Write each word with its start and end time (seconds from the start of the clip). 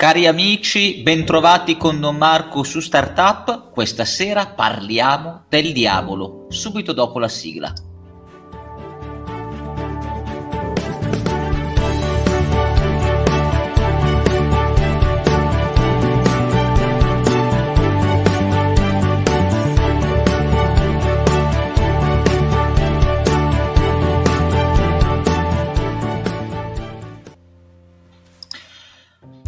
Cari 0.00 0.26
amici, 0.26 1.02
bentrovati 1.02 1.76
con 1.76 2.00
Don 2.00 2.16
Marco 2.16 2.62
su 2.62 2.80
Startup. 2.80 3.70
Questa 3.70 4.06
sera 4.06 4.46
parliamo 4.46 5.44
del 5.50 5.74
diavolo, 5.74 6.46
subito 6.48 6.94
dopo 6.94 7.18
la 7.18 7.28
sigla. 7.28 7.70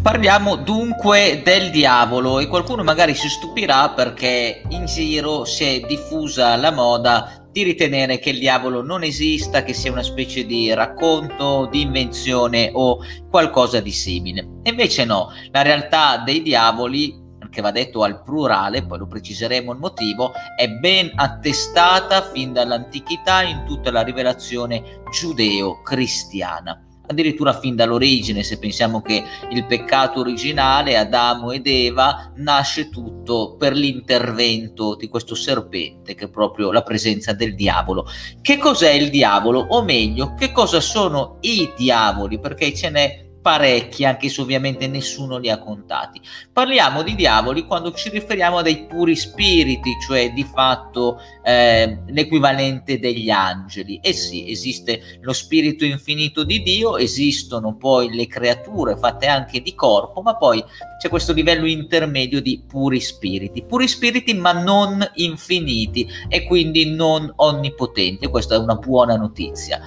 Parliamo 0.02 0.56
dunque 0.56 1.42
del 1.44 1.70
diavolo 1.70 2.40
e 2.40 2.48
qualcuno 2.48 2.82
magari 2.82 3.14
si 3.14 3.28
stupirà 3.28 3.90
perché 3.90 4.62
in 4.70 4.84
giro 4.86 5.44
si 5.44 5.62
è 5.62 5.80
diffusa 5.86 6.56
la 6.56 6.72
moda 6.72 7.46
di 7.52 7.62
ritenere 7.62 8.18
che 8.18 8.30
il 8.30 8.40
diavolo 8.40 8.82
non 8.82 9.04
esista, 9.04 9.62
che 9.62 9.72
sia 9.72 9.92
una 9.92 10.02
specie 10.02 10.44
di 10.44 10.74
racconto, 10.74 11.68
di 11.70 11.82
invenzione 11.82 12.70
o 12.72 12.98
qualcosa 13.30 13.78
di 13.78 13.92
simile. 13.92 14.44
Invece 14.64 15.04
no, 15.04 15.28
la 15.52 15.62
realtà 15.62 16.16
dei 16.18 16.42
diavoli 16.42 17.20
che 17.48 17.60
va 17.60 17.70
detto 17.70 18.02
al 18.02 18.24
plurale, 18.24 18.84
poi 18.84 18.98
lo 18.98 19.06
preciseremo 19.06 19.70
il 19.70 19.78
motivo, 19.78 20.32
è 20.56 20.68
ben 20.68 21.12
attestata 21.14 22.22
fin 22.22 22.52
dall'antichità 22.52 23.42
in 23.42 23.62
tutta 23.66 23.92
la 23.92 24.02
rivelazione 24.02 25.02
giudeo-cristiana 25.12 26.86
addirittura 27.06 27.58
fin 27.58 27.74
dall'origine, 27.74 28.42
se 28.42 28.58
pensiamo 28.58 29.02
che 29.02 29.22
il 29.50 29.66
peccato 29.66 30.20
originale, 30.20 30.96
Adamo 30.96 31.50
ed 31.50 31.66
Eva, 31.66 32.32
nasce 32.36 32.88
tutto 32.88 33.56
per 33.56 33.74
l'intervento 33.74 34.96
di 34.96 35.08
questo 35.08 35.34
serpente, 35.34 36.14
che 36.14 36.26
è 36.26 36.30
proprio 36.30 36.72
la 36.72 36.82
presenza 36.82 37.32
del 37.32 37.54
diavolo. 37.54 38.06
Che 38.40 38.58
cos'è 38.58 38.90
il 38.90 39.10
diavolo? 39.10 39.60
O 39.60 39.82
meglio, 39.82 40.34
che 40.34 40.52
cosa 40.52 40.80
sono 40.80 41.38
i 41.40 41.72
diavoli? 41.76 42.38
Perché 42.38 42.74
ce 42.74 42.90
n'è 42.90 43.30
parecchi, 43.42 44.04
anche 44.04 44.28
se 44.28 44.40
ovviamente 44.40 44.86
nessuno 44.86 45.36
li 45.36 45.50
ha 45.50 45.58
contati. 45.58 46.20
Parliamo 46.52 47.02
di 47.02 47.14
diavoli 47.14 47.66
quando 47.66 47.92
ci 47.92 48.08
riferiamo 48.08 48.58
a 48.58 48.62
dei 48.62 48.86
puri 48.86 49.16
spiriti, 49.16 49.90
cioè 50.06 50.32
di 50.32 50.44
fatto 50.44 51.20
eh, 51.42 51.98
l'equivalente 52.06 52.98
degli 52.98 53.28
angeli. 53.28 53.98
E 54.00 54.12
sì, 54.12 54.48
esiste 54.48 55.18
lo 55.20 55.32
spirito 55.32 55.84
infinito 55.84 56.44
di 56.44 56.62
Dio, 56.62 56.96
esistono 56.96 57.76
poi 57.76 58.14
le 58.14 58.26
creature 58.28 58.96
fatte 58.96 59.26
anche 59.26 59.60
di 59.60 59.74
corpo, 59.74 60.22
ma 60.22 60.36
poi 60.36 60.64
c'è 60.98 61.08
questo 61.08 61.32
livello 61.32 61.66
intermedio 61.66 62.40
di 62.40 62.62
puri 62.66 63.00
spiriti. 63.00 63.64
Puri 63.64 63.88
spiriti 63.88 64.34
ma 64.34 64.52
non 64.52 65.04
infiniti 65.14 66.08
e 66.28 66.44
quindi 66.44 66.94
non 66.94 67.30
onnipotenti. 67.34 68.28
Questa 68.28 68.54
è 68.54 68.58
una 68.58 68.76
buona 68.76 69.16
notizia. 69.16 69.80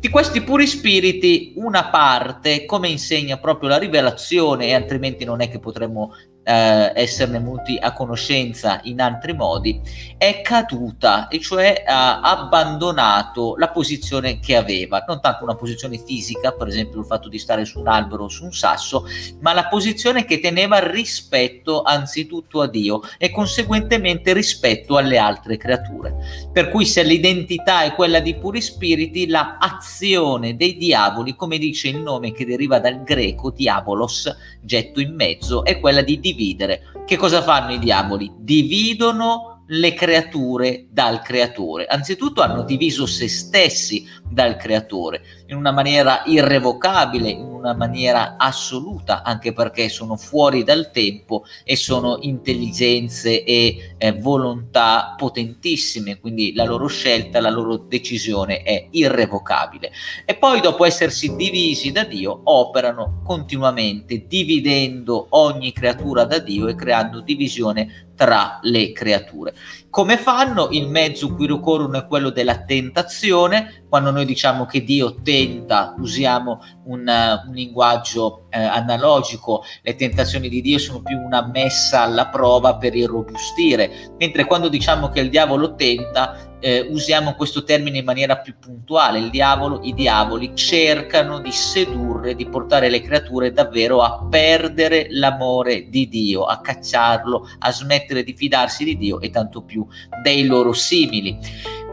Di 0.00 0.10
questi 0.10 0.42
puri 0.42 0.64
spiriti, 0.68 1.54
una 1.56 1.88
parte, 1.88 2.64
come 2.66 2.88
insegna 2.88 3.36
proprio 3.38 3.68
la 3.68 3.78
rivelazione, 3.78 4.68
e 4.68 4.74
altrimenti 4.74 5.24
non 5.24 5.40
è 5.40 5.50
che 5.50 5.58
potremmo 5.58 6.12
eh, 6.48 6.92
esserne 6.94 7.38
venuti 7.38 7.76
a 7.78 7.92
conoscenza 7.92 8.80
in 8.84 9.02
altri 9.02 9.34
modi, 9.34 9.78
è 10.16 10.40
caduta 10.40 11.28
e 11.28 11.40
cioè 11.40 11.84
ha 11.86 12.20
abbandonato 12.22 13.54
la 13.56 13.68
posizione 13.68 14.40
che 14.40 14.56
aveva, 14.56 15.04
non 15.06 15.20
tanto 15.20 15.44
una 15.44 15.54
posizione 15.54 16.02
fisica, 16.02 16.52
per 16.52 16.68
esempio 16.68 17.00
il 17.00 17.06
fatto 17.06 17.28
di 17.28 17.38
stare 17.38 17.66
su 17.66 17.80
un 17.80 17.88
albero 17.88 18.24
o 18.24 18.28
su 18.28 18.44
un 18.44 18.52
sasso, 18.52 19.04
ma 19.40 19.52
la 19.52 19.68
posizione 19.68 20.24
che 20.24 20.40
teneva 20.40 20.78
rispetto 20.78 21.82
anzitutto 21.82 22.62
a 22.62 22.66
Dio 22.66 23.02
e 23.18 23.30
conseguentemente 23.30 24.32
rispetto 24.32 24.96
alle 24.96 25.18
altre 25.18 25.58
creature. 25.58 26.14
Per 26.50 26.70
cui 26.70 26.86
se 26.86 27.02
l'identità 27.02 27.82
è 27.82 27.94
quella 27.94 28.20
di 28.20 28.34
puri 28.34 28.62
spiriti, 28.62 29.26
la 29.26 29.58
azione 29.60 30.56
dei 30.56 30.78
diavoli, 30.78 31.36
come 31.36 31.58
dice 31.58 31.88
il 31.88 32.00
nome 32.00 32.32
che 32.32 32.46
deriva 32.46 32.78
dal 32.78 33.02
greco 33.02 33.50
diabolos, 33.50 34.34
getto 34.62 35.00
in 35.00 35.14
mezzo, 35.14 35.62
è 35.64 35.78
quella 35.78 36.00
di 36.00 36.18
dividere 36.18 36.36
dividere. 36.38 36.82
Che 37.04 37.16
cosa 37.16 37.42
fanno 37.42 37.72
i 37.72 37.78
diavoli? 37.80 38.32
Dividono 38.38 39.64
le 39.66 39.92
creature 39.92 40.86
dal 40.90 41.20
creatore. 41.20 41.86
Anzitutto 41.86 42.40
hanno 42.40 42.62
diviso 42.62 43.04
se 43.04 43.28
stessi 43.28 44.06
dal 44.30 44.56
creatore 44.56 45.22
in 45.46 45.56
una 45.56 45.72
maniera 45.72 46.22
irrevocabile, 46.26 47.30
in 47.30 47.40
una 47.40 47.74
maniera 47.74 48.36
assoluta, 48.36 49.22
anche 49.22 49.52
perché 49.52 49.88
sono 49.88 50.16
fuori 50.16 50.62
dal 50.62 50.90
tempo 50.90 51.44
e 51.64 51.76
sono 51.76 52.18
intelligenze 52.20 53.44
e 53.44 53.94
eh, 53.96 54.12
volontà 54.12 55.14
potentissime, 55.16 56.20
quindi 56.20 56.54
la 56.54 56.64
loro 56.64 56.86
scelta, 56.86 57.40
la 57.40 57.50
loro 57.50 57.76
decisione 57.76 58.62
è 58.62 58.88
irrevocabile. 58.90 59.90
E 60.24 60.34
poi 60.34 60.60
dopo 60.60 60.84
essersi 60.84 61.34
divisi 61.34 61.92
da 61.92 62.04
Dio, 62.04 62.40
operano 62.44 63.22
continuamente, 63.24 64.26
dividendo 64.26 65.26
ogni 65.30 65.72
creatura 65.72 66.24
da 66.24 66.38
Dio 66.38 66.68
e 66.68 66.74
creando 66.74 67.20
divisione 67.20 68.08
tra 68.18 68.58
le 68.62 68.90
creature. 68.90 69.54
Come 69.90 70.18
fanno? 70.18 70.68
Il 70.72 70.88
mezzo 70.88 71.34
cui 71.34 71.46
ricorrono 71.46 71.96
è 71.98 72.06
quello 72.06 72.30
della 72.30 72.64
tentazione, 72.64 73.84
quando 73.88 74.10
noi 74.10 74.17
diciamo 74.24 74.64
che 74.64 74.82
Dio 74.82 75.16
tenta, 75.22 75.94
usiamo 75.98 76.60
un, 76.84 77.06
un 77.46 77.54
linguaggio 77.54 78.46
eh, 78.50 78.58
analogico, 78.58 79.64
le 79.82 79.94
tentazioni 79.94 80.48
di 80.48 80.60
Dio 80.60 80.78
sono 80.78 81.00
più 81.00 81.18
una 81.18 81.46
messa 81.46 82.02
alla 82.02 82.28
prova 82.28 82.76
per 82.76 82.94
irrobustire, 82.94 84.12
mentre 84.18 84.44
quando 84.44 84.68
diciamo 84.68 85.08
che 85.08 85.20
il 85.20 85.30
diavolo 85.30 85.74
tenta, 85.74 86.48
eh, 86.60 86.80
usiamo 86.90 87.34
questo 87.34 87.62
termine 87.62 87.98
in 87.98 88.04
maniera 88.04 88.38
più 88.38 88.54
puntuale. 88.58 89.18
Il 89.18 89.30
diavolo, 89.30 89.80
i 89.82 89.94
diavoli 89.94 90.52
cercano 90.54 91.40
di 91.40 91.52
sedurre, 91.52 92.34
di 92.34 92.46
portare 92.46 92.88
le 92.88 93.00
creature 93.00 93.52
davvero 93.52 94.02
a 94.02 94.26
perdere 94.28 95.06
l'amore 95.10 95.88
di 95.88 96.08
Dio, 96.08 96.44
a 96.44 96.60
cacciarlo, 96.60 97.48
a 97.58 97.70
smettere 97.70 98.24
di 98.24 98.34
fidarsi 98.34 98.84
di 98.84 98.96
Dio 98.96 99.20
e 99.20 99.30
tanto 99.30 99.62
più 99.62 99.86
dei 100.22 100.46
loro 100.46 100.72
simili. 100.72 101.38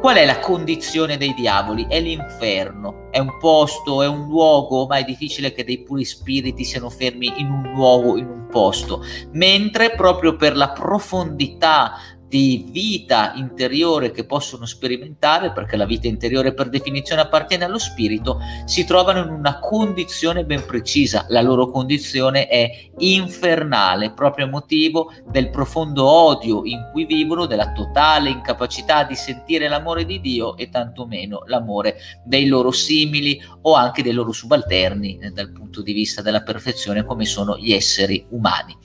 Qual 0.05 0.17
è 0.17 0.25
la 0.25 0.37
condizione 0.37 1.17
dei 1.17 1.33
diavoli? 1.33 1.87
È 1.89 1.99
l'inferno, 1.99 3.09
è 3.09 3.17
un 3.17 3.39
posto, 3.39 4.03
è 4.03 4.07
un 4.07 4.27
luogo, 4.27 4.85
ma 4.85 4.97
è 4.97 5.03
difficile 5.03 5.51
che 5.51 5.63
dei 5.63 5.81
puri 5.81 6.05
spiriti 6.05 6.63
siano 6.63 6.91
fermi 6.91 7.33
in 7.37 7.49
un 7.49 7.71
luogo, 7.73 8.15
in 8.15 8.27
un 8.27 8.45
posto, 8.45 9.03
mentre 9.31 9.95
proprio 9.95 10.35
per 10.35 10.55
la 10.55 10.69
profondità 10.69 11.93
di 12.27 12.65
vita 12.69 13.33
interiore 13.35 14.11
che 14.11 14.25
possono 14.25 14.65
sperimentare, 14.65 15.51
perché 15.51 15.77
la 15.77 15.85
vita 15.85 16.07
interiore 16.07 16.53
per 16.53 16.69
definizione 16.69 17.21
appartiene 17.21 17.65
allo 17.65 17.77
spirito, 17.77 18.39
si 18.65 18.85
trovano 18.85 19.23
in 19.23 19.29
una 19.29 19.59
condizione 19.59 20.45
ben 20.45 20.65
precisa. 20.65 21.25
La 21.29 21.41
loro 21.41 21.69
condizione 21.69 22.47
è 22.47 22.89
infernale, 22.97 24.11
proprio 24.11 24.45
a 24.45 24.49
motivo 24.49 25.11
del 25.27 25.49
profondo 25.49 26.05
odio 26.05 26.65
in 26.65 26.89
cui 26.91 27.05
vivono, 27.05 27.45
della 27.45 27.71
totale 27.71 28.29
incapacità 28.29 29.03
di 29.03 29.15
sentire 29.15 29.67
l'amore 29.67 30.05
di 30.05 30.19
Dio 30.19 30.57
e 30.57 30.69
tantomeno 30.69 31.43
l'amore 31.45 31.97
dei 32.23 32.47
loro 32.47 32.71
simili 32.71 33.41
o 33.61 33.73
anche 33.73 34.03
dei 34.03 34.13
loro 34.13 34.31
subalterni 34.31 35.17
eh, 35.19 35.31
dal 35.31 35.51
punto 35.51 35.81
di 35.81 35.93
vista 35.93 36.21
della 36.21 36.41
perfezione 36.41 37.03
come 37.03 37.25
sono 37.25 37.57
gli 37.57 37.71
esseri 37.71 38.25
umani. 38.29 38.75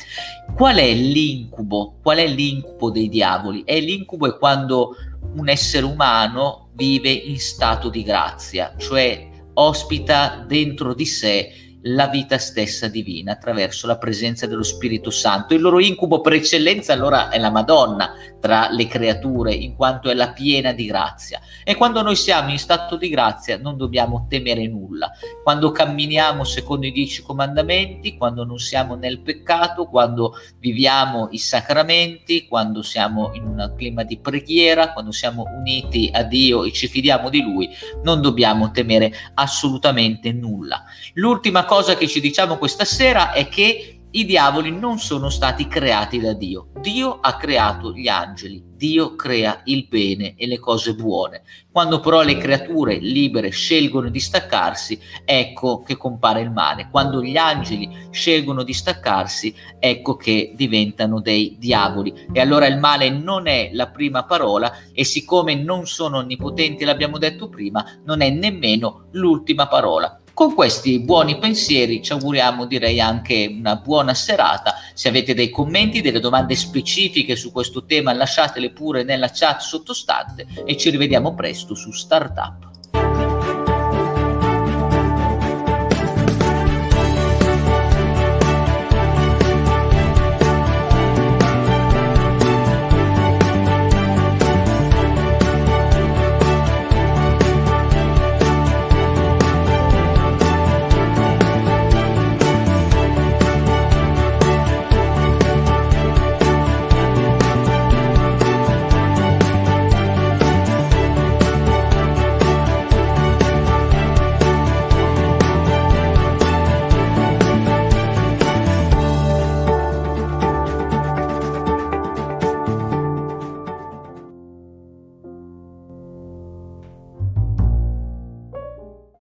Qual 0.55 0.77
è 0.77 0.93
l'incubo? 0.93 1.99
Qual 2.03 2.19
è 2.19 2.27
l'incubo 2.27 2.91
dei 2.91 3.09
diavoli? 3.09 3.63
È 3.65 3.79
l'incubo 3.81 4.27
è 4.27 4.37
quando 4.37 4.95
un 5.35 5.49
essere 5.49 5.87
umano 5.87 6.71
vive 6.75 7.11
in 7.11 7.39
stato 7.39 7.89
di 7.89 8.03
grazia, 8.03 8.75
cioè 8.77 9.29
ospita 9.55 10.45
dentro 10.47 10.95
di 10.95 11.07
sé 11.07 11.70
la 11.83 12.09
vita 12.09 12.37
stessa 12.39 12.89
divina 12.89 13.33
attraverso 13.33 13.87
la 13.87 13.97
presenza 13.97 14.47
dello 14.47 14.63
Spirito 14.63 15.11
Santo. 15.11 15.55
Il 15.55 15.61
loro 15.61 15.81
incubo 15.81 16.21
per 16.21 16.35
eccellenza 16.35 16.93
allora 16.93 17.31
è 17.31 17.39
la 17.39 17.51
Madonna 17.51 18.13
tra 18.41 18.69
le 18.71 18.87
creature, 18.87 19.55
in 19.55 19.77
quanto 19.77 20.11
è 20.11 20.15
la 20.15 20.33
piena 20.33 20.73
di 20.73 20.87
grazia. 20.87 21.41
E 21.65 21.77
quando 21.77 22.03
noi 22.03 22.17
siamo 22.17 22.51
in 22.51 22.59
stato 22.59 22.97
di 22.97 23.09
grazia 23.09 23.59
non 23.59 23.77
dobbiamo 23.77 24.27
temere 24.29 24.67
nulla. 24.67 25.11
Quando 25.43 25.71
camminiamo 25.71 26.45
secondo 26.45 26.87
i 26.87 26.93
dieci 26.93 27.23
comandamenti, 27.23 28.17
quando 28.17 28.45
non 28.45 28.59
siamo 28.59 28.95
nel 28.95 29.21
peccato, 29.21 29.87
quando 29.87 30.35
viviamo 30.59 31.29
i 31.31 31.39
sacramenti, 31.39 32.47
quando 32.47 32.83
siamo 32.83 33.31
in 33.35 33.47
un 33.47 33.73
clima 33.77 34.03
di 34.03 34.19
preghiera, 34.19 34.93
quando 34.93 35.13
siamo 35.13 35.45
uniti 35.59 36.11
a 36.13 36.23
Dio 36.23 36.65
e 36.65 36.73
ci 36.73 36.89
fidiamo 36.89 37.31
di 37.31 37.43
Lui, 37.43 37.69
non 38.03 38.21
dobbiamo 38.21 38.71
temere 38.71 39.13
assolutamente 39.35 40.33
nulla. 40.33 40.85
L'ultima 41.15 41.65
cosa 41.71 41.95
che 41.95 42.09
ci 42.09 42.21
diciamo 42.21 42.59
questa 42.59 42.85
sera 42.85 43.31
è 43.31 43.49
che 43.49 44.01
i 44.11 44.25
diavoli 44.25 44.73
non 44.73 44.99
sono 44.99 45.31
stati 45.31 45.69
creati 45.69 46.19
da 46.19 46.33
Dio. 46.33 46.71
Dio 46.81 47.21
ha 47.21 47.37
creato 47.37 47.93
gli 47.93 48.09
angeli, 48.09 48.61
Dio 48.75 49.15
crea 49.15 49.61
il 49.67 49.87
bene 49.89 50.35
e 50.37 50.49
le 50.49 50.59
cose 50.59 50.97
buone. 50.97 51.43
Quando 51.71 52.01
però 52.01 52.23
le 52.23 52.37
creature 52.39 52.99
libere 52.99 53.51
scelgono 53.51 54.09
di 54.09 54.19
staccarsi, 54.19 54.99
ecco 55.25 55.83
che 55.83 55.97
compare 55.97 56.41
il 56.41 56.51
male. 56.51 56.89
Quando 56.91 57.23
gli 57.23 57.37
angeli 57.37 58.09
scelgono 58.11 58.65
di 58.65 58.73
staccarsi, 58.73 59.55
ecco 59.79 60.17
che 60.17 60.55
diventano 60.57 61.21
dei 61.21 61.55
diavoli. 61.57 62.27
E 62.33 62.41
allora 62.41 62.67
il 62.67 62.79
male 62.79 63.11
non 63.11 63.47
è 63.47 63.71
la 63.75 63.91
prima 63.91 64.25
parola 64.25 64.73
e 64.93 65.05
siccome 65.05 65.55
non 65.55 65.87
sono 65.87 66.19
onnipotenti, 66.19 66.85
l'abbiamo 66.85 67.19
detto 67.19 67.49
prima, 67.49 67.85
non 68.05 68.23
è 68.23 68.31
nemmeno 68.31 69.07
l'ultima 69.13 69.69
parola. 69.69 70.20
Con 70.41 70.55
questi 70.55 71.01
buoni 71.01 71.37
pensieri 71.37 72.03
ci 72.03 72.13
auguriamo 72.13 72.65
direi 72.65 72.99
anche 72.99 73.47
una 73.59 73.77
buona 73.77 74.15
serata. 74.15 74.77
Se 74.95 75.11
avete 75.11 75.35
dei 75.35 75.51
commenti, 75.51 76.01
delle 76.01 76.19
domande 76.19 76.57
specifiche 76.57 77.37
su 77.37 77.53
questo 77.53 77.85
tema 77.85 78.15
lasciatele 78.15 78.71
pure 78.71 79.03
nella 79.03 79.29
chat 79.31 79.61
sottostante 79.61 80.47
e 80.65 80.79
ci 80.79 80.89
rivediamo 80.89 81.35
presto 81.35 81.75
su 81.75 81.93
Startup. 81.93 82.70